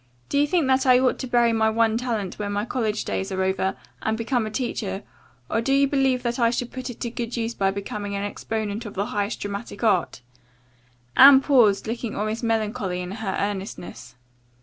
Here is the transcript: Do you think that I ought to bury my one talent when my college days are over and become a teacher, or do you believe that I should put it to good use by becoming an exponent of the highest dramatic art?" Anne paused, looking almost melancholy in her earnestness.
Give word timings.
Do 0.29 0.39
you 0.39 0.47
think 0.47 0.65
that 0.65 0.87
I 0.87 0.97
ought 0.97 1.19
to 1.19 1.27
bury 1.27 1.53
my 1.53 1.69
one 1.69 1.95
talent 1.95 2.39
when 2.39 2.51
my 2.53 2.65
college 2.65 3.05
days 3.05 3.31
are 3.31 3.43
over 3.43 3.75
and 4.01 4.17
become 4.17 4.47
a 4.47 4.49
teacher, 4.49 5.03
or 5.47 5.61
do 5.61 5.71
you 5.73 5.87
believe 5.87 6.23
that 6.23 6.39
I 6.39 6.49
should 6.49 6.71
put 6.71 6.89
it 6.89 6.99
to 7.01 7.11
good 7.11 7.37
use 7.37 7.53
by 7.53 7.69
becoming 7.69 8.15
an 8.15 8.23
exponent 8.23 8.87
of 8.87 8.95
the 8.95 9.05
highest 9.05 9.41
dramatic 9.41 9.83
art?" 9.83 10.21
Anne 11.15 11.39
paused, 11.39 11.85
looking 11.85 12.15
almost 12.15 12.41
melancholy 12.41 12.99
in 12.99 13.11
her 13.11 13.37
earnestness. 13.39 14.15